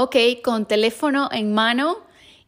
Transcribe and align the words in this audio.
ok, 0.00 0.16
con 0.44 0.66
teléfono 0.66 1.28
en 1.32 1.52
mano 1.52 1.98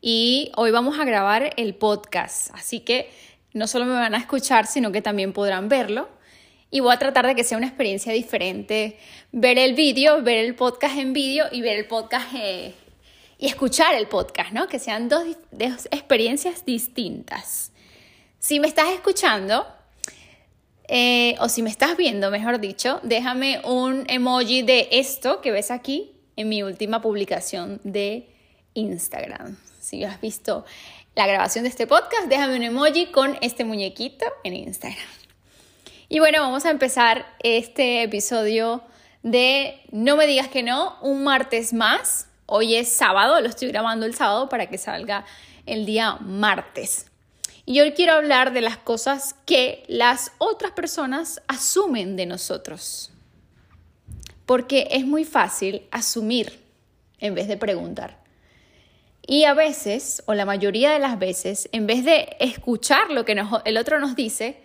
y 0.01 0.53
hoy 0.57 0.71
vamos 0.71 1.01
a 1.01 1.05
grabar 1.05 1.53
el 1.57 1.75
podcast. 1.75 2.55
Así 2.55 2.79
que 2.79 3.11
no 3.53 3.67
solo 3.67 3.87
me 3.87 3.95
van 3.95 4.15
a 4.15 4.19
escuchar, 4.19 4.69
sino 4.69 4.93
que 4.93 5.03
también 5.03 5.33
podrán 5.33 5.69
verlo. 5.69 6.09
Y 6.71 6.79
voy 6.79 6.95
a 6.95 6.99
tratar 7.01 7.27
de 7.27 7.35
que 7.35 7.43
sea 7.43 7.59
una 7.59 7.67
experiencia 7.67 8.13
diferente, 8.13 8.97
ver 9.33 9.59
el 9.59 9.75
vídeo, 9.75 10.23
ver 10.23 10.45
el 10.45 10.55
podcast 10.55 10.97
en 10.97 11.13
vídeo 11.13 11.47
y 11.51 11.61
ver 11.61 11.77
el 11.77 11.87
podcast 11.87 12.29
eh, 12.37 12.73
y 13.37 13.49
escuchar 13.49 13.97
el 13.97 14.07
podcast, 14.07 14.53
¿no? 14.53 14.69
Que 14.69 14.79
sean 14.79 15.09
dos, 15.09 15.25
experiencias 15.91 16.65
distintas. 16.65 17.73
Si 18.39 18.61
me 18.61 18.69
estás 18.69 18.91
escuchando, 18.91 19.67
eh, 20.87 21.35
o 21.41 21.49
si 21.49 21.63
me 21.63 21.71
estás 21.71 21.97
viendo, 21.97 22.31
mejor 22.31 22.61
dicho, 22.61 23.01
déjame 23.03 23.61
un 23.65 24.05
emoji 24.09 24.63
de 24.63 24.89
esto 24.93 25.41
que 25.41 25.51
ves 25.51 25.73
aquí 25.73 26.13
en 26.37 26.49
mi 26.49 26.63
última 26.63 27.01
publicación 27.03 27.81
de 27.85 28.29
Instagram. 28.75 29.57
Si 29.81 30.05
has 30.05 30.21
visto 30.21 30.65
la 31.15 31.27
grabación 31.27 31.65
de 31.65 31.71
este 31.71 31.87
podcast, 31.87 32.29
déjame 32.29 32.57
un 32.57 32.63
emoji 32.63 33.07
con 33.07 33.37
este 33.41 33.65
muñequito 33.65 34.27
en 34.45 34.55
Instagram. 34.55 35.09
Y 36.09 36.19
bueno, 36.19 36.41
vamos 36.41 36.65
a 36.65 36.71
empezar 36.71 37.27
este 37.41 38.03
episodio 38.03 38.83
de 39.23 39.81
No 39.93 40.17
me 40.17 40.27
digas 40.27 40.49
que 40.49 40.63
no, 40.63 40.97
un 41.03 41.23
martes 41.25 41.73
más. 41.73 42.29
Hoy 42.47 42.75
es 42.75 42.89
sábado, 42.93 43.41
lo 43.41 43.49
estoy 43.49 43.69
grabando 43.69 44.07
el 44.07 44.15
sábado 44.15 44.49
para 44.49 44.67
que 44.67 44.79
salga 44.79 45.25
el 45.67 45.87
día 45.87 46.17
martes. 46.21 47.07
Y 47.65 47.81
hoy 47.81 47.93
quiero 47.93 48.15
hablar 48.15 48.53
de 48.53 48.61
las 48.61 48.77
cosas 48.77 49.37
que 49.47 49.85
las 49.87 50.33
otras 50.39 50.73
personas 50.73 51.43
asumen 51.47 52.17
de 52.17 52.27
nosotros. 52.27 53.13
Porque 54.51 54.89
es 54.91 55.07
muy 55.07 55.25
fácil 55.25 55.87
asumir 55.93 56.59
en 57.21 57.37
vez 57.37 57.47
de 57.47 57.57
preguntar. 57.57 58.19
Y 59.25 59.45
a 59.45 59.55
veces, 59.55 60.25
o 60.27 60.35
la 60.35 60.45
mayoría 60.45 60.91
de 60.91 60.99
las 60.99 61.21
veces, 61.21 61.69
en 61.71 61.87
vez 61.87 62.05
de 62.05 62.37
escuchar 62.41 63.13
lo 63.13 63.25
que 63.25 63.41
el 63.65 63.77
otro 63.77 64.01
nos 64.01 64.17
dice, 64.17 64.61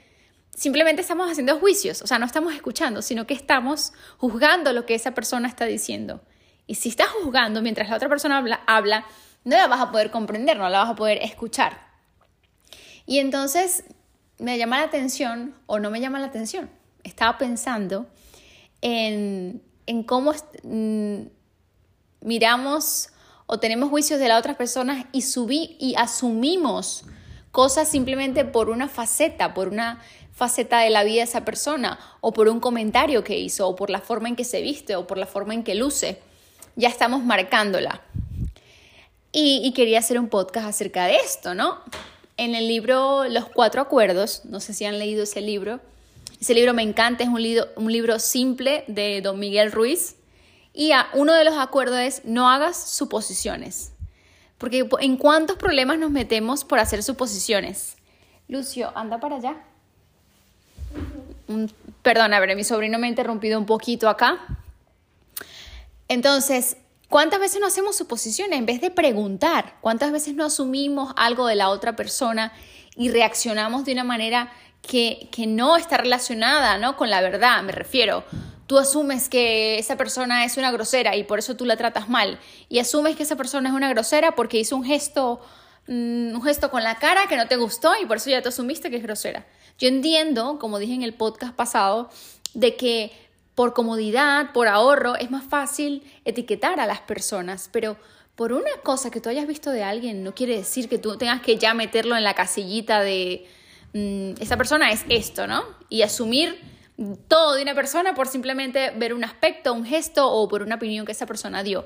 simplemente 0.50 1.04
estamos 1.04 1.30
haciendo 1.30 1.60
juicios, 1.60 2.02
o 2.02 2.08
sea, 2.08 2.18
no 2.18 2.26
estamos 2.26 2.56
escuchando, 2.56 3.04
sino 3.04 3.28
que 3.28 3.36
estamos 3.36 3.94
juzgando 4.18 4.74
lo 4.74 4.88
que 4.88 4.96
esa 4.96 5.12
persona 5.12 5.48
está 5.48 5.66
diciendo. 5.66 6.24
Y 6.66 6.74
si 6.74 6.90
estás 6.90 7.10
juzgando 7.10 7.62
mientras 7.62 7.88
la 7.88 7.98
otra 7.98 8.10
persona 8.10 8.40
habla, 8.40 8.62
habla, 8.66 9.06
no 9.44 9.56
la 9.56 9.68
vas 9.68 9.82
a 9.82 9.92
poder 9.92 10.10
comprender, 10.10 10.58
no 10.58 10.68
la 10.68 10.80
vas 10.80 10.90
a 10.90 10.96
poder 10.96 11.20
escuchar. 11.22 11.78
Y 13.06 13.20
entonces 13.20 13.84
me 14.40 14.58
llama 14.58 14.80
la 14.80 14.86
atención 14.86 15.54
o 15.68 15.78
no 15.78 15.92
me 15.92 16.02
llama 16.02 16.18
la 16.18 16.26
atención. 16.26 16.72
Estaba 17.04 17.38
pensando 17.38 18.08
en, 18.82 19.62
en 19.88 20.04
cómo 20.04 20.34
mm, 20.64 21.22
miramos 22.22 23.10
o 23.48 23.60
tenemos 23.60 23.90
juicios 23.90 24.20
de 24.20 24.28
las 24.28 24.40
otras 24.40 24.56
personas 24.56 25.06
y, 25.12 25.22
subí, 25.22 25.78
y 25.80 25.96
asumimos 25.96 27.06
cosas 27.52 27.88
simplemente 27.88 28.44
por 28.44 28.70
una 28.70 28.90
faceta, 28.90 29.54
por 29.54 29.68
una 29.68 30.02
faceta 30.34 30.80
de 30.80 30.90
la 30.90 31.04
vida 31.04 31.18
de 31.18 31.30
esa 31.30 31.46
persona, 31.46 32.00
o 32.20 32.34
por 32.34 32.50
un 32.50 32.60
comentario 32.60 33.24
que 33.24 33.40
hizo, 33.40 33.68
o 33.70 33.76
por 33.76 33.90
la 33.90 34.02
forma 34.02 34.28
en 34.28 34.36
que 34.36 34.44
se 34.44 34.62
viste, 34.62 34.96
o 34.96 35.08
por 35.08 35.18
la 35.18 35.26
forma 35.26 35.54
en 35.54 35.64
que 35.64 35.76
luce. 35.76 36.20
Ya 36.76 36.90
estamos 36.90 37.24
marcándola. 37.24 38.02
Y, 39.32 39.62
y 39.64 39.72
quería 39.72 40.00
hacer 40.00 40.20
un 40.20 40.28
podcast 40.28 40.68
acerca 40.68 41.06
de 41.06 41.16
esto, 41.18 41.54
¿no? 41.54 41.80
En 42.36 42.56
el 42.56 42.68
libro 42.68 43.26
Los 43.30 43.46
Cuatro 43.46 43.82
Acuerdos, 43.82 44.42
no 44.44 44.60
sé 44.60 44.74
si 44.74 44.84
han 44.84 45.00
leído 45.00 45.24
ese 45.24 45.40
libro, 45.40 45.80
ese 46.46 46.54
libro 46.54 46.76
me 46.76 46.84
encanta, 46.84 47.24
es 47.24 47.30
un 47.32 47.92
libro, 47.92 48.20
simple 48.20 48.84
de 48.88 49.20
don 49.22 49.40
Miguel 49.40 49.72
Ruiz. 49.72 50.16
Y 50.76 50.92
uno 51.16 51.34
de 51.34 51.44
los 51.44 51.58
acuerdos 51.58 51.98
es 51.98 52.22
no 52.24 52.52
hagas 52.52 52.92
suposiciones. 52.92 53.94
Porque 54.60 54.88
en 55.00 55.18
cuántos 55.18 55.58
problemas 55.58 55.98
nos 55.98 56.12
metemos 56.12 56.64
por 56.64 56.78
hacer 56.78 57.02
suposiciones. 57.02 57.96
Lucio, 58.48 58.96
anda 58.96 59.20
para 59.20 59.38
allá. 59.38 59.58
Perdón, 62.04 62.32
a 62.36 62.40
ver, 62.40 62.56
mi 62.56 62.64
sobrino 62.64 63.00
me 63.00 63.08
ha 63.08 63.10
interrumpido 63.10 63.58
un 63.58 63.66
poquito 63.66 64.08
acá. 64.08 64.38
Entonces, 66.08 66.78
¿cuántas 67.10 67.40
veces 67.40 67.60
no 67.60 67.66
hacemos 67.66 67.96
suposiciones 67.96 68.60
en 68.60 68.68
vez 68.68 68.82
de 68.82 68.92
preguntar? 68.92 69.78
¿Cuántas 69.82 70.12
veces 70.12 70.36
no 70.36 70.46
asumimos 70.46 71.12
algo 71.18 71.48
de 71.48 71.56
la 71.56 71.70
otra 71.70 71.96
persona 71.96 72.54
y 72.96 73.10
reaccionamos 73.10 73.84
de 73.84 73.94
una 73.94 74.04
manera 74.04 74.54
que, 74.86 75.30
no 75.48 75.78
está 75.78 75.98
relacionada 75.98 76.78
¿no? 76.78 76.96
con 76.98 77.10
la 77.10 77.22
verdad? 77.22 77.62
Me 77.64 77.72
refiero, 77.72 78.24
tú 78.68 78.78
asumes 78.78 79.30
que 79.30 79.78
esa 79.78 79.98
persona 79.98 80.46
es 80.46 80.58
una 80.58 80.72
grosera 80.72 81.16
y 81.16 81.24
por 81.24 81.40
eso 81.40 81.56
tú 81.56 81.66
la 81.66 81.78
tratas 81.78 82.10
mal. 82.10 82.40
Y 82.70 82.80
asumes 82.80 83.16
que 83.16 83.24
esa 83.24 83.36
persona 83.36 83.70
es 83.70 83.76
una 83.76 83.90
grosera 83.90 84.36
porque 84.36 84.60
hizo 84.60 84.76
un 84.76 84.84
gesto, 84.84 85.42
mm, 85.88 86.36
un 86.36 86.44
gesto 86.44 86.72
con 86.72 86.84
la 86.84 86.96
cara 86.96 87.28
que 87.28 87.38
no 87.38 87.48
te 87.48 87.58
gustó 87.58 87.94
y 88.02 88.06
por 88.06 88.18
eso 88.18 88.30
ya 88.30 88.42
te 88.42 88.50
asumiste 88.50 88.90
que 88.90 88.98
es 88.98 89.04
grosera. 89.04 89.46
Yo 89.78 89.88
entiendo, 89.88 90.58
como 90.60 90.80
dije 90.80 90.94
en 90.94 91.04
el 91.04 91.14
podcast 91.14 91.54
pasado, 91.54 92.10
de 92.54 92.76
que 92.76 93.12
por 93.56 93.74
comodidad, 93.74 94.52
por 94.54 94.68
ahorro, 94.68 95.16
es 95.16 95.32
más 95.32 95.44
fácil 95.46 96.04
etiquetar 96.26 96.80
a 96.80 96.86
las 96.86 97.02
personas, 97.02 97.70
pero 97.72 97.98
por 98.36 98.52
una 98.52 98.72
cosa 98.84 99.12
que 99.12 99.22
tú 99.22 99.30
hayas 99.30 99.48
visto 99.48 99.72
de 99.72 99.84
alguien 99.84 100.24
no 100.24 100.36
quiere 100.36 100.58
decir 100.58 100.90
que 100.90 100.98
tú 100.98 101.18
tengas 101.18 101.42
que 101.42 101.58
ya 101.58 101.74
meterlo 101.74 102.18
en 102.18 102.24
la 102.24 102.34
casillita 102.34 103.00
de 103.00 103.48
mm, 103.96 104.42
esa 104.42 104.58
persona 104.58 104.92
es 104.92 105.04
esto, 105.10 105.48
¿no? 105.48 105.64
Y 105.90 106.04
asumir 106.04 106.60
todo 107.28 107.56
de 107.56 107.64
una 107.64 107.76
persona 107.76 108.14
por 108.14 108.28
simplemente 108.28 108.92
ver 108.92 109.14
un 109.14 109.24
aspecto, 109.24 109.74
un 109.74 109.86
gesto 109.86 110.32
o 110.32 110.48
por 110.48 110.62
una 110.62 110.76
opinión 110.76 111.06
que 111.06 111.12
esa 111.12 111.26
persona 111.26 111.64
dio. 111.64 111.86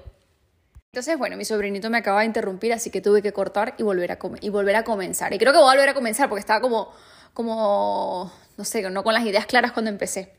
Entonces, 0.91 1.17
bueno, 1.17 1.37
mi 1.37 1.45
sobrinito 1.45 1.89
me 1.89 1.99
acaba 1.99 2.21
de 2.21 2.25
interrumpir, 2.25 2.73
así 2.73 2.89
que 2.89 2.99
tuve 2.99 3.21
que 3.21 3.31
cortar 3.31 3.75
y 3.77 3.83
volver 3.83 4.11
a, 4.11 4.19
y 4.41 4.49
volver 4.49 4.75
a 4.75 4.83
comenzar. 4.83 5.33
Y 5.33 5.37
creo 5.37 5.53
que 5.53 5.59
voy 5.59 5.69
a 5.69 5.73
volver 5.73 5.89
a 5.89 5.93
comenzar 5.93 6.29
porque 6.29 6.39
estaba 6.39 6.61
como, 6.61 6.91
como, 7.33 8.31
no 8.57 8.63
sé, 8.63 8.89
no 8.89 9.03
con 9.03 9.13
las 9.13 9.23
ideas 9.25 9.45
claras 9.45 9.71
cuando 9.71 9.89
empecé. 9.89 10.33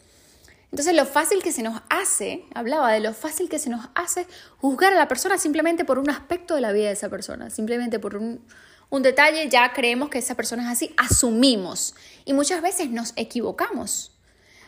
Entonces, 0.73 0.95
lo 0.95 1.05
fácil 1.05 1.43
que 1.43 1.53
se 1.53 1.63
nos 1.63 1.81
hace, 1.89 2.45
hablaba 2.55 2.93
de 2.93 3.01
lo 3.01 3.13
fácil 3.13 3.49
que 3.49 3.59
se 3.59 3.71
nos 3.71 3.89
hace 3.95 4.27
juzgar 4.59 4.93
a 4.93 4.97
la 4.97 5.09
persona 5.09 5.39
simplemente 5.39 5.85
por 5.85 5.99
un 5.99 6.11
aspecto 6.11 6.55
de 6.55 6.61
la 6.61 6.73
vida 6.73 6.87
de 6.87 6.93
esa 6.93 7.09
persona, 7.09 7.51
simplemente 7.51 7.99
por 7.99 8.17
un, 8.17 8.45
un 8.91 9.03
detalle, 9.03 9.49
ya 9.49 9.73
creemos 9.73 10.11
que 10.11 10.19
esa 10.19 10.35
persona 10.35 10.65
es 10.65 10.69
así, 10.69 10.95
asumimos 10.97 11.95
y 12.25 12.33
muchas 12.33 12.61
veces 12.61 12.91
nos 12.91 13.13
equivocamos. 13.17 14.13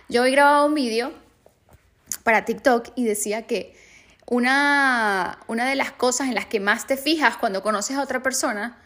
Yo 0.08 0.22
hoy 0.22 0.30
grababa 0.30 0.64
un 0.64 0.74
vídeo 0.74 1.12
para 2.22 2.44
TikTok 2.44 2.90
y 2.94 3.04
decía 3.04 3.46
que 3.46 3.76
una, 4.26 5.40
una 5.48 5.68
de 5.68 5.74
las 5.74 5.92
cosas 5.92 6.28
en 6.28 6.36
las 6.36 6.46
que 6.46 6.60
más 6.60 6.86
te 6.86 6.96
fijas 6.96 7.36
cuando 7.36 7.62
conoces 7.62 7.96
a 7.96 8.02
otra 8.02 8.22
persona, 8.22 8.78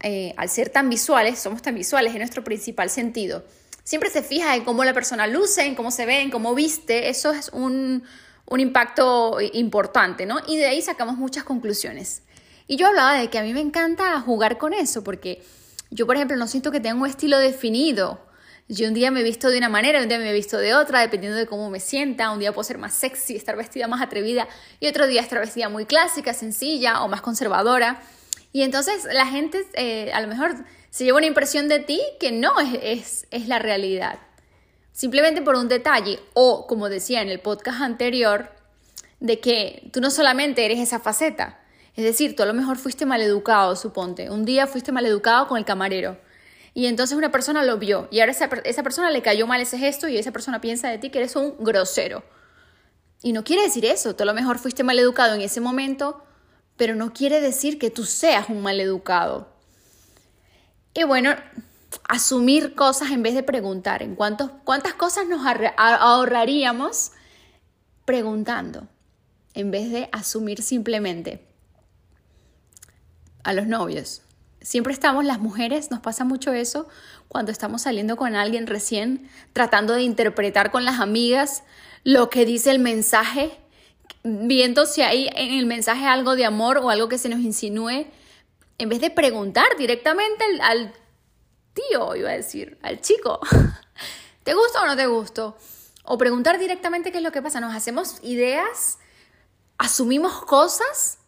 eh, 0.00 0.34
al 0.36 0.48
ser 0.48 0.68
tan 0.68 0.90
visuales, 0.90 1.38
somos 1.38 1.62
tan 1.62 1.74
visuales, 1.74 2.12
es 2.12 2.18
nuestro 2.18 2.42
principal 2.42 2.90
sentido. 2.90 3.44
Siempre 3.84 4.10
te 4.10 4.22
fijas 4.22 4.56
en 4.56 4.64
cómo 4.64 4.84
la 4.84 4.92
persona 4.92 5.26
luce, 5.26 5.64
en 5.64 5.74
cómo 5.74 5.90
se 5.90 6.06
ve, 6.06 6.20
en 6.20 6.30
cómo 6.30 6.54
viste, 6.54 7.08
eso 7.08 7.32
es 7.32 7.50
un, 7.50 8.02
un 8.46 8.60
impacto 8.60 9.38
importante, 9.52 10.26
¿no? 10.26 10.40
Y 10.48 10.56
de 10.56 10.66
ahí 10.66 10.82
sacamos 10.82 11.16
muchas 11.16 11.44
conclusiones. 11.44 12.23
Y 12.66 12.76
yo 12.76 12.86
hablaba 12.86 13.18
de 13.18 13.28
que 13.28 13.38
a 13.38 13.42
mí 13.42 13.52
me 13.52 13.60
encanta 13.60 14.20
jugar 14.20 14.58
con 14.58 14.72
eso, 14.72 15.04
porque 15.04 15.42
yo, 15.90 16.06
por 16.06 16.16
ejemplo, 16.16 16.36
no 16.36 16.46
siento 16.48 16.70
que 16.70 16.80
tenga 16.80 17.00
un 17.00 17.06
estilo 17.06 17.38
definido 17.38 18.20
yo 18.66 18.88
un 18.88 18.94
día 18.94 19.10
me 19.10 19.20
he 19.20 19.22
visto 19.22 19.50
de 19.50 19.58
una 19.58 19.68
manera, 19.68 20.00
un 20.00 20.08
día 20.08 20.18
me 20.18 20.30
he 20.30 20.32
visto 20.32 20.56
de 20.56 20.74
otra, 20.74 21.00
dependiendo 21.00 21.36
de 21.36 21.46
cómo 21.46 21.68
me 21.68 21.80
sienta. 21.80 22.30
Un 22.30 22.38
día 22.38 22.52
puedo 22.52 22.64
ser 22.64 22.78
más 22.78 22.94
sexy, 22.94 23.36
estar 23.36 23.56
vestida 23.56 23.88
más 23.88 24.00
atrevida 24.00 24.48
y 24.80 24.86
otro 24.86 25.06
día 25.06 25.20
estar 25.20 25.38
vestida 25.38 25.68
muy 25.68 25.84
clásica, 25.84 26.32
sencilla 26.32 27.02
o 27.02 27.08
más 27.08 27.20
conservadora. 27.20 28.02
Y 28.52 28.62
entonces 28.62 29.06
la 29.12 29.26
gente 29.26 29.66
eh, 29.74 30.10
a 30.14 30.20
lo 30.22 30.28
mejor 30.28 30.54
se 30.88 31.04
lleva 31.04 31.18
una 31.18 31.26
impresión 31.26 31.68
de 31.68 31.80
ti 31.80 32.00
que 32.18 32.32
no 32.32 32.58
es, 32.58 32.78
es, 32.82 33.26
es 33.30 33.48
la 33.48 33.58
realidad. 33.58 34.18
Simplemente 34.92 35.42
por 35.42 35.56
un 35.56 35.68
detalle 35.68 36.20
o, 36.32 36.66
como 36.66 36.88
decía 36.88 37.20
en 37.20 37.28
el 37.28 37.40
podcast 37.40 37.82
anterior, 37.82 38.50
de 39.20 39.40
que 39.40 39.90
tú 39.92 40.00
no 40.00 40.10
solamente 40.10 40.64
eres 40.64 40.78
esa 40.78 41.00
faceta. 41.00 41.60
Es 41.96 42.04
decir, 42.04 42.34
tú 42.34 42.42
a 42.42 42.46
lo 42.46 42.54
mejor 42.54 42.76
fuiste 42.76 43.06
maleducado, 43.06 43.76
suponte. 43.76 44.30
Un 44.30 44.44
día 44.44 44.66
fuiste 44.66 44.92
maleducado 44.92 45.46
con 45.46 45.58
el 45.58 45.64
camarero 45.64 46.18
y 46.74 46.86
entonces 46.86 47.16
una 47.16 47.30
persona 47.30 47.62
lo 47.62 47.78
vio 47.78 48.08
y 48.10 48.18
ahora 48.18 48.32
esa, 48.32 48.46
esa 48.64 48.82
persona 48.82 49.10
le 49.10 49.22
cayó 49.22 49.46
mal 49.46 49.60
ese 49.60 49.78
gesto 49.78 50.08
y 50.08 50.18
esa 50.18 50.32
persona 50.32 50.60
piensa 50.60 50.88
de 50.88 50.98
ti 50.98 51.10
que 51.10 51.18
eres 51.18 51.36
un 51.36 51.54
grosero. 51.60 52.24
Y 53.22 53.32
no 53.32 53.44
quiere 53.44 53.62
decir 53.62 53.84
eso, 53.84 54.16
tú 54.16 54.24
a 54.24 54.26
lo 54.26 54.34
mejor 54.34 54.58
fuiste 54.58 54.82
mal 54.82 54.98
educado 54.98 55.34
en 55.34 55.40
ese 55.40 55.60
momento, 55.60 56.22
pero 56.76 56.96
no 56.96 57.12
quiere 57.12 57.40
decir 57.40 57.78
que 57.78 57.90
tú 57.90 58.04
seas 58.04 58.48
un 58.48 58.60
mal 58.60 58.80
educado. 58.80 59.48
Y 60.94 61.04
bueno, 61.04 61.34
asumir 62.08 62.74
cosas 62.74 63.12
en 63.12 63.22
vez 63.22 63.34
de 63.34 63.42
preguntar. 63.42 64.02
¿En 64.02 64.16
cuántos, 64.16 64.50
cuántas 64.64 64.94
cosas 64.94 65.26
nos 65.26 65.40
ahorraríamos 65.76 67.12
preguntando 68.04 68.88
en 69.54 69.70
vez 69.70 69.90
de 69.90 70.08
asumir 70.12 70.62
simplemente? 70.62 71.53
A 73.44 73.52
los 73.52 73.66
novios. 73.66 74.22
Siempre 74.60 74.92
estamos, 74.92 75.24
las 75.24 75.38
mujeres, 75.38 75.90
nos 75.90 76.00
pasa 76.00 76.24
mucho 76.24 76.52
eso 76.52 76.88
cuando 77.28 77.52
estamos 77.52 77.82
saliendo 77.82 78.16
con 78.16 78.34
alguien 78.34 78.66
recién, 78.66 79.28
tratando 79.52 79.92
de 79.92 80.02
interpretar 80.02 80.70
con 80.70 80.84
las 80.84 81.00
amigas 81.00 81.62
lo 82.02 82.30
que 82.30 82.44
dice 82.44 82.70
el 82.70 82.78
mensaje 82.78 83.58
viendo 84.24 84.86
si 84.86 85.02
hay 85.02 85.28
en 85.34 85.58
el 85.58 85.66
mensaje 85.66 86.06
algo 86.06 86.34
de 86.34 86.46
amor 86.46 86.78
o 86.78 86.90
algo 86.90 87.08
que 87.08 87.18
se 87.18 87.28
nos 87.28 87.40
insinúe, 87.40 88.06
en 88.78 88.88
vez 88.88 89.00
de 89.00 89.10
preguntar 89.10 89.66
directamente 89.78 90.44
al, 90.62 90.92
tío, 91.74 92.16
iba 92.16 92.30
a 92.30 92.34
decir, 92.34 92.78
al 92.82 93.00
chico, 93.00 93.40
¿te 94.42 94.54
gusta 94.54 94.82
o 94.82 94.86
no 94.86 94.96
te 94.96 95.06
gusto? 95.06 95.56
O 96.04 96.18
preguntar 96.18 96.58
directamente 96.58 97.12
qué 97.12 97.18
es 97.18 97.24
lo 97.24 97.32
que 97.32 97.42
pasa. 97.42 97.60
Nos 97.60 97.74
hacemos 97.74 98.18
ideas, 98.22 98.98
asumimos 99.78 100.44
cosas 100.44 101.18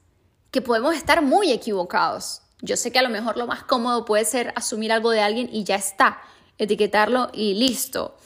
que 0.56 0.62
podemos 0.62 0.96
estar 0.96 1.20
muy 1.20 1.52
equivocados. 1.52 2.40
Yo 2.62 2.78
sé 2.78 2.90
que 2.90 2.98
a 2.98 3.02
lo 3.02 3.10
mejor 3.10 3.36
lo 3.36 3.46
más 3.46 3.62
cómodo 3.64 4.06
puede 4.06 4.24
ser 4.24 4.54
asumir 4.56 4.90
algo 4.90 5.10
de 5.10 5.20
alguien 5.20 5.50
y 5.52 5.64
ya 5.64 5.76
está, 5.76 6.22
etiquetarlo 6.56 7.28
y 7.34 7.52
listo. 7.52 8.16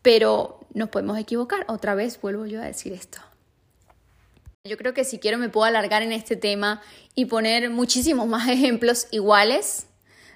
Pero 0.00 0.60
nos 0.72 0.88
podemos 0.88 1.18
equivocar. 1.18 1.66
Otra 1.68 1.94
vez 1.94 2.18
vuelvo 2.18 2.46
yo 2.46 2.62
a 2.62 2.64
decir 2.64 2.94
esto. 2.94 3.18
Yo 4.64 4.78
creo 4.78 4.94
que 4.94 5.04
si 5.04 5.18
quiero 5.18 5.36
me 5.36 5.50
puedo 5.50 5.66
alargar 5.66 6.02
en 6.02 6.12
este 6.12 6.34
tema 6.34 6.80
y 7.14 7.26
poner 7.26 7.68
muchísimos 7.68 8.26
más 8.26 8.48
ejemplos 8.48 9.06
iguales 9.10 9.86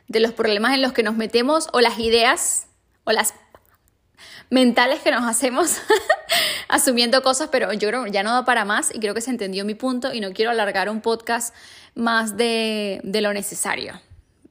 de 0.08 0.20
los 0.20 0.32
problemas 0.32 0.74
en 0.74 0.82
los 0.82 0.92
que 0.92 1.02
nos 1.02 1.16
metemos 1.16 1.70
o 1.72 1.80
las 1.80 1.98
ideas 2.00 2.66
o 3.04 3.12
las 3.12 3.32
mentales 4.50 5.00
que 5.00 5.12
nos 5.12 5.24
hacemos 5.24 5.78
asumiendo 6.68 7.22
cosas, 7.22 7.48
pero 7.50 7.72
yo 7.72 7.88
creo 7.88 8.06
ya 8.06 8.22
no 8.22 8.32
da 8.32 8.44
para 8.44 8.64
más 8.64 8.94
y 8.94 8.98
creo 8.98 9.14
que 9.14 9.20
se 9.20 9.30
entendió 9.30 9.64
mi 9.64 9.74
punto 9.74 10.12
y 10.12 10.20
no 10.20 10.32
quiero 10.32 10.50
alargar 10.50 10.90
un 10.90 11.00
podcast 11.00 11.54
más 11.94 12.36
de, 12.36 13.00
de 13.04 13.20
lo 13.20 13.32
necesario, 13.32 14.00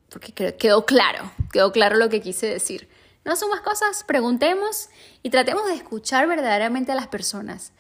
porque 0.10 0.34
quedó 0.34 0.86
claro, 0.86 1.32
quedó 1.52 1.72
claro 1.72 1.98
lo 1.98 2.10
que 2.10 2.22
quise 2.22 2.48
decir. 2.48 2.90
No 3.26 3.36
son 3.36 3.50
más 3.50 3.62
cosas, 3.62 4.04
preguntemos 4.06 4.90
y 5.22 5.30
tratemos 5.30 5.68
de 5.68 5.76
escuchar 5.76 6.28
verdaderamente 6.28 6.92
a 6.94 6.96
las 6.96 7.08
personas. 7.08 7.74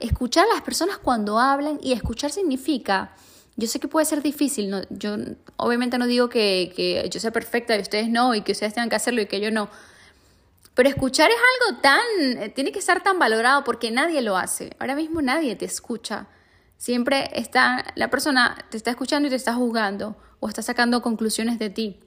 Escuchar 0.00 0.46
a 0.46 0.54
las 0.54 0.62
personas 0.62 0.98
cuando 0.98 1.38
hablan 1.38 1.78
y 1.82 1.92
escuchar 1.92 2.30
significa, 2.30 3.14
yo 3.56 3.68
sé 3.68 3.80
que 3.80 3.88
puede 3.88 4.06
ser 4.06 4.22
difícil, 4.22 4.70
no, 4.70 4.80
yo 4.88 5.16
obviamente 5.56 5.98
no 5.98 6.06
digo 6.06 6.28
que, 6.28 6.72
que 6.74 7.08
yo 7.10 7.20
sea 7.20 7.32
perfecta 7.32 7.76
y 7.76 7.80
ustedes 7.80 8.08
no 8.08 8.34
y 8.34 8.42
que 8.42 8.52
ustedes 8.52 8.74
tengan 8.74 8.88
que 8.88 8.96
hacerlo 8.96 9.20
y 9.20 9.26
que 9.26 9.40
yo 9.40 9.50
no, 9.50 9.68
pero 10.78 10.90
escuchar 10.90 11.28
es 11.28 11.36
algo 11.36 11.80
tan, 11.80 12.00
eh, 12.40 12.50
tiene 12.50 12.70
que 12.70 12.78
estar 12.78 13.02
tan 13.02 13.18
valorado 13.18 13.64
porque 13.64 13.90
nadie 13.90 14.22
lo 14.22 14.36
hace. 14.36 14.76
Ahora 14.78 14.94
mismo 14.94 15.20
nadie 15.20 15.56
te 15.56 15.64
escucha. 15.64 16.28
Siempre 16.76 17.28
está, 17.32 17.84
la 17.96 18.10
persona 18.10 18.56
te 18.70 18.76
está 18.76 18.90
escuchando 18.90 19.26
y 19.26 19.30
te 19.30 19.34
está 19.34 19.54
juzgando 19.54 20.16
o 20.38 20.48
está 20.48 20.62
sacando 20.62 21.02
conclusiones 21.02 21.58
de 21.58 21.70
ti 21.70 21.98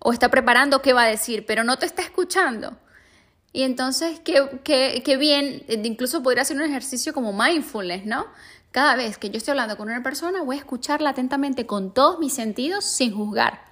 o 0.00 0.12
está 0.12 0.28
preparando 0.28 0.82
qué 0.82 0.92
va 0.92 1.04
a 1.04 1.06
decir, 1.06 1.46
pero 1.46 1.62
no 1.62 1.78
te 1.78 1.86
está 1.86 2.02
escuchando. 2.02 2.76
Y 3.52 3.62
entonces, 3.62 4.18
qué, 4.24 4.60
qué, 4.64 5.00
qué 5.04 5.16
bien, 5.16 5.62
eh, 5.68 5.80
incluso 5.84 6.20
podría 6.20 6.44
ser 6.44 6.56
un 6.56 6.64
ejercicio 6.64 7.14
como 7.14 7.32
mindfulness, 7.32 8.06
¿no? 8.06 8.26
Cada 8.72 8.96
vez 8.96 9.18
que 9.18 9.30
yo 9.30 9.36
estoy 9.36 9.52
hablando 9.52 9.76
con 9.76 9.88
una 9.88 10.02
persona, 10.02 10.42
voy 10.42 10.56
a 10.56 10.58
escucharla 10.58 11.10
atentamente 11.10 11.64
con 11.64 11.94
todos 11.94 12.18
mis 12.18 12.34
sentidos 12.34 12.84
sin 12.84 13.14
juzgar 13.14 13.66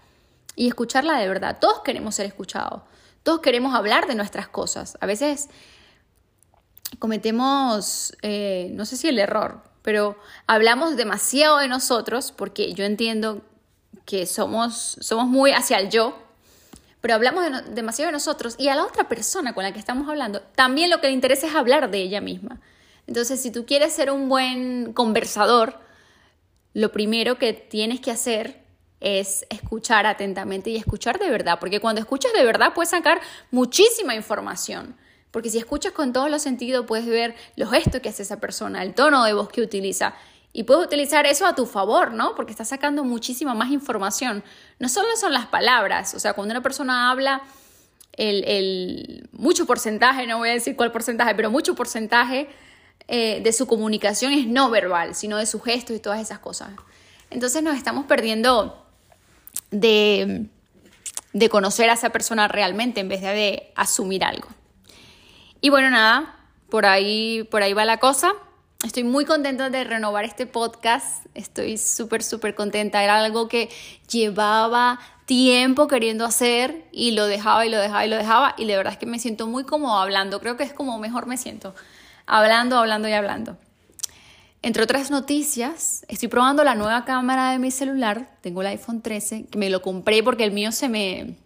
y 0.55 0.69
escucharla 0.69 1.19
de 1.19 1.27
verdad. 1.27 1.59
Todos 1.61 1.81
queremos 1.81 2.15
ser 2.15 2.27
escuchados. 2.27 2.83
Todos 3.23 3.41
queremos 3.41 3.75
hablar 3.75 4.07
de 4.07 4.15
nuestras 4.15 4.49
cosas. 4.49 4.97
A 5.01 5.07
veces 5.07 5.49
cometemos, 6.99 8.17
eh, 8.23 8.71
no 8.75 8.85
sé 8.85 8.97
si 8.97 9.09
el 9.09 9.19
error, 9.19 9.63
pero 9.83 10.17
hablamos 10.47 10.97
demasiado 10.97 11.59
de 11.59 11.69
nosotros 11.69 12.33
porque 12.33 12.73
yo 12.75 12.85
entiendo 12.85 13.43
que 14.05 14.27
somos, 14.27 14.97
somos 15.01 15.27
muy 15.27 15.53
hacia 15.53 15.79
el 15.79 15.91
yo, 15.91 16.19
pero 17.01 17.15
hablamos 17.15 17.45
demasiado 17.75 18.09
de 18.09 18.13
nosotros 18.13 18.55
y 18.59 18.69
a 18.69 18.77
la 18.77 18.85
otra 18.85 19.09
persona 19.09 19.55
con 19.55 19.65
la 19.65 19.73
que 19.73 19.79
estamos 19.79 20.09
hablando 20.09 20.41
también 20.55 20.91
lo 20.91 21.01
que 21.01 21.09
le 21.09 21.13
interesa 21.13 21.47
es 21.47 21.55
hablar 21.55 21.91
de 21.91 21.99
ella 21.99 22.21
misma. 22.21 22.61
Entonces, 23.07 23.43
si 23.43 23.51
tú 23.51 23.67
quieres 23.67 23.93
ser 23.93 24.11
un 24.11 24.29
buen 24.29 24.93
conversador, 24.93 25.81
lo 26.73 26.93
primero 26.93 27.39
que 27.39 27.53
tienes 27.53 28.01
que 28.01 28.13
hacer 28.13 28.62
es 29.03 29.45
escuchar 29.51 30.07
atentamente 30.07 30.71
y 30.71 30.77
escuchar 30.77 31.19
de 31.19 31.29
verdad, 31.29 31.59
porque 31.61 31.81
cuando 31.81 32.01
escuchas 32.01 32.33
de 32.33 32.45
verdad 32.45 32.73
puedes 32.75 32.91
sacar 32.91 33.21
muchísima 33.51 34.15
información. 34.15 34.97
Porque 35.31 35.51
si 35.51 35.59
escuchas 35.59 35.93
con 35.93 36.13
todos 36.13 36.31
los 36.31 36.43
sentidos, 36.43 36.87
puedes 36.87 37.07
ver 37.07 37.35
los 37.57 37.71
gestos 37.71 38.01
que 38.01 38.11
hace 38.11 38.23
esa 38.23 38.39
persona, 38.39 38.83
el 38.83 38.95
tono 38.95 39.25
de 39.25 39.33
voz 39.33 39.49
que 39.49 39.63
utiliza. 39.63 40.15
Y 40.53 40.65
puedes 40.65 40.85
utilizar 40.85 41.25
eso 41.25 41.47
a 41.47 41.55
tu 41.55 41.65
favor, 41.65 42.13
¿no? 42.13 42.35
Porque 42.35 42.53
estás 42.53 42.69
sacando 42.69 43.03
muchísima 43.03 43.55
más 43.55 43.71
información. 43.71 44.45
No 44.79 44.91
solo 44.91 45.09
son 45.17 45.33
las 45.33 45.47
palabras, 45.47 46.15
o 46.15 46.19
sea, 46.19 46.35
cuando 46.35 46.53
una 46.53 46.63
persona 46.63 47.11
habla, 47.11 47.43
el, 48.13 48.45
el 48.45 49.29
mucho 49.33 49.65
porcentaje, 49.65 50.27
no 50.27 50.39
voy 50.39 50.51
a 50.51 50.53
decir 50.53 50.77
cuál 50.77 50.93
porcentaje, 50.93 51.35
pero 51.35 51.51
mucho 51.51 51.75
porcentaje 51.75 52.49
eh, 53.09 53.41
de 53.43 53.53
su 53.53 53.67
comunicación 53.67 54.33
es 54.33 54.47
no 54.47 54.71
verbal, 54.71 55.15
sino 55.15 55.39
de 55.39 55.47
sus 55.47 55.63
gestos 55.63 55.97
y 55.97 56.01
todas 56.01 56.21
esas 56.21 56.39
cosas. 56.39 56.71
Entonces 57.31 57.63
nos 57.63 57.77
estamos 57.77 58.05
perdiendo 58.05 58.87
de, 59.73 60.49
conocer 61.51 61.91
a 61.91 61.95
esa 61.95 62.11
persona 62.11 62.47
realmente 62.47 63.01
en 63.01 63.09
vez 63.09 63.23
de, 63.23 63.73
asumir 63.75 64.23
algo. 64.23 64.49
Y 65.61 65.71
bueno, 65.71 65.91
nada, 65.91 66.37
por 66.71 66.87
ahí, 66.87 67.43
por 67.51 67.63
ahí 67.63 67.73
va 67.73 67.85
la 67.85 67.99
cosa. 67.99 68.33
Estoy 68.85 69.05
muy 69.05 69.25
contenta 69.25 69.71
de 69.71 69.85
renovar 69.85 70.25
este 70.25 70.47
podcast. 70.47 71.27
Estoy 71.35 71.79
súper, 71.79 72.23
súper 72.23 72.55
contenta. 72.55 73.03
Era 73.03 73.23
algo 73.25 73.49
que 73.49 73.69
llevaba 74.11 74.99
tiempo 75.25 75.87
queriendo 75.87 76.25
hacer 76.25 76.85
y 76.91 77.13
lo 77.13 77.27
dejaba 77.27 77.65
y 77.65 77.71
lo 77.71 77.79
dejaba 77.79 78.05
y 78.05 78.11
lo 78.11 78.17
dejaba. 78.17 78.55
Y 78.59 78.67
de 78.67 78.77
verdad 78.77 78.93
es 78.95 78.99
que 78.99 79.07
me 79.07 79.21
siento 79.21 79.47
muy 79.47 79.65
cómodo 79.65 79.99
hablando. 79.99 80.41
Creo 80.41 80.57
que 80.57 80.65
es 80.65 80.73
como 80.73 80.99
mejor 80.99 81.27
me 81.27 81.37
siento. 81.37 81.75
Hablando, 82.27 82.77
hablando 82.77 83.09
y 83.09 83.13
hablando. 83.13 83.57
Entre 84.65 84.81
otras 84.81 85.11
noticias, 85.11 86.07
estoy 86.07 86.29
probando 86.29 86.63
la 86.63 86.77
nueva 86.77 87.05
cámara 87.05 87.51
de 87.51 87.59
mi 87.59 87.73
celular. 87.73 88.39
Tengo 88.43 88.61
el 88.61 88.69
iPhone 88.69 89.03
13, 89.03 89.47
que 89.47 89.59
me 89.59 89.69
lo 89.69 89.83
compré 89.83 90.23
porque 90.23 90.45
el 90.45 90.53
mío 90.53 90.71
se 90.71 90.89
me... 90.89 91.37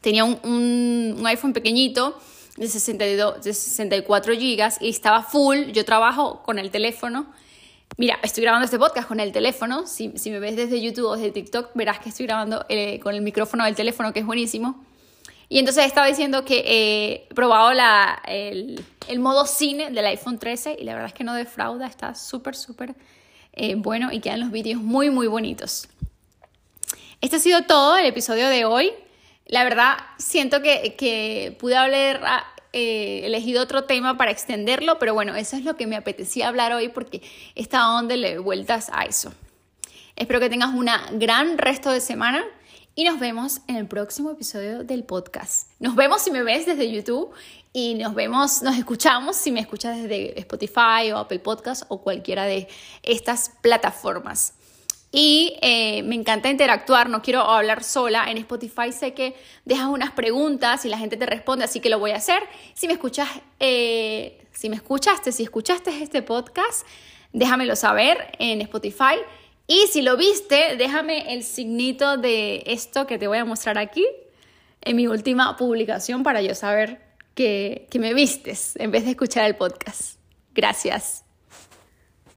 Tenía 0.00 0.24
un, 0.24 1.22
iPhone 1.26 1.52
pequeñito 1.52 2.18
de, 2.56 2.68
62, 2.68 3.42
de 3.42 3.52
64 3.52 4.34
gigas 4.34 4.78
y 4.80 4.88
estaba 4.88 5.22
full. 5.22 5.72
Yo 5.72 5.84
trabajo 5.84 6.42
con 6.42 6.58
el 6.58 6.70
teléfono. 6.70 7.26
Mira, 7.98 8.18
estoy 8.22 8.44
grabando 8.44 8.64
este 8.64 8.78
podcast 8.78 9.08
con 9.08 9.20
el 9.20 9.32
teléfono. 9.32 9.86
Si, 9.86 10.12
si 10.16 10.30
me 10.30 10.38
ves 10.38 10.56
desde 10.56 10.80
YouTube 10.80 11.06
o 11.06 11.16
desde 11.16 11.32
TikTok, 11.32 11.72
verás 11.74 11.98
que 11.98 12.08
estoy 12.08 12.24
grabando 12.24 12.64
eh, 12.70 12.98
con 13.00 13.14
el 13.14 13.20
micrófono 13.20 13.64
del 13.64 13.74
teléfono, 13.74 14.14
que 14.14 14.20
es 14.20 14.26
buenísimo. 14.26 14.82
Y 15.48 15.58
entonces 15.58 15.86
estaba 15.86 16.06
diciendo 16.06 16.44
que 16.44 16.64
he 16.66 17.34
probado 17.34 17.72
la, 17.72 18.20
el, 18.26 18.84
el, 19.08 19.18
modo 19.20 19.46
cine 19.46 19.90
del 19.90 20.06
iPhone 20.06 20.38
13 20.38 20.76
y 20.80 20.84
la 20.84 20.94
verdad 20.94 21.08
es 21.08 21.14
que 21.14 21.24
no 21.24 21.34
defrauda, 21.34 21.86
está 21.86 22.14
súper, 22.14 22.56
súper 22.56 22.94
eh, 23.52 23.74
bueno 23.76 24.12
y 24.12 24.20
quedan 24.20 24.40
los 24.40 24.50
vídeos 24.50 24.80
muy, 24.80 25.10
muy 25.10 25.28
bonitos. 25.28 25.88
Este 27.20 27.36
ha 27.36 27.38
sido 27.38 27.62
todo 27.62 27.96
el 27.96 28.06
episodio 28.06 28.48
de 28.48 28.64
hoy. 28.64 28.92
La 29.46 29.62
verdad, 29.62 29.96
siento 30.18 30.60
que, 30.62 30.96
que 30.96 31.56
pude 31.58 31.76
haber 31.76 32.20
ah, 32.24 32.44
eh, 32.72 33.22
elegido 33.24 33.62
otro 33.62 33.84
tema 33.84 34.18
para 34.18 34.32
extenderlo, 34.32 34.98
pero 34.98 35.14
bueno, 35.14 35.34
eso 35.36 35.56
es 35.56 35.64
lo 35.64 35.76
que 35.76 35.86
me 35.86 35.96
apetecía 35.96 36.48
hablar 36.48 36.72
hoy 36.72 36.88
porque 36.88 37.22
estaba 37.54 38.02
le 38.02 38.38
vueltas 38.38 38.90
a 38.92 39.04
eso. 39.04 39.32
Espero 40.16 40.40
que 40.40 40.50
tengas 40.50 40.74
una 40.74 41.08
gran 41.12 41.56
resto 41.56 41.90
de 41.90 42.00
semana 42.00 42.44
y 42.98 43.04
nos 43.04 43.20
vemos 43.20 43.60
en 43.68 43.76
el 43.76 43.86
próximo 43.86 44.30
episodio 44.30 44.82
del 44.82 45.04
podcast. 45.04 45.70
Nos 45.78 45.94
vemos 45.94 46.22
si 46.22 46.30
me 46.30 46.42
ves 46.42 46.64
desde 46.64 46.90
YouTube 46.90 47.30
y 47.74 47.94
nos 47.94 48.14
vemos, 48.14 48.62
nos 48.62 48.78
escuchamos 48.78 49.36
si 49.36 49.52
me 49.52 49.60
escuchas 49.60 49.98
desde 49.98 50.40
Spotify 50.40 51.12
o 51.12 51.18
Apple 51.18 51.40
Podcast 51.40 51.82
o 51.88 52.00
cualquiera 52.00 52.46
de 52.46 52.68
estas 53.02 53.52
plataformas. 53.60 54.54
Y 55.12 55.58
eh, 55.60 56.02
me 56.04 56.14
encanta 56.14 56.48
interactuar, 56.48 57.10
no 57.10 57.20
quiero 57.20 57.42
hablar 57.42 57.84
sola. 57.84 58.30
En 58.30 58.38
Spotify 58.38 58.90
sé 58.92 59.12
que 59.12 59.36
dejas 59.66 59.88
unas 59.88 60.12
preguntas 60.12 60.86
y 60.86 60.88
la 60.88 60.96
gente 60.96 61.18
te 61.18 61.26
responde, 61.26 61.66
así 61.66 61.80
que 61.80 61.90
lo 61.90 61.98
voy 61.98 62.12
a 62.12 62.16
hacer. 62.16 62.42
Si 62.72 62.86
me 62.86 62.94
escuchas, 62.94 63.28
eh, 63.60 64.42
si 64.52 64.70
me 64.70 64.76
escuchaste, 64.76 65.32
si 65.32 65.42
escuchaste 65.42 66.02
este 66.02 66.22
podcast, 66.22 66.86
déjamelo 67.34 67.76
saber 67.76 68.32
en 68.38 68.62
Spotify. 68.62 69.16
Y 69.66 69.88
si 69.88 70.02
lo 70.02 70.16
viste, 70.16 70.76
déjame 70.76 71.34
el 71.34 71.42
signito 71.42 72.16
de 72.16 72.62
esto 72.66 73.06
que 73.06 73.18
te 73.18 73.26
voy 73.26 73.38
a 73.38 73.44
mostrar 73.44 73.78
aquí 73.78 74.06
en 74.80 74.96
mi 74.96 75.08
última 75.08 75.56
publicación 75.56 76.22
para 76.22 76.40
yo 76.40 76.54
saber 76.54 77.00
que, 77.34 77.88
que 77.90 77.98
me 77.98 78.14
vistes 78.14 78.76
en 78.76 78.92
vez 78.92 79.04
de 79.04 79.10
escuchar 79.10 79.44
el 79.44 79.56
podcast. 79.56 80.20
Gracias. 80.54 81.25